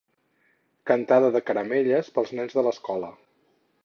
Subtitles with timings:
[0.91, 3.11] Cantada de caramelles pels nens de l'escola.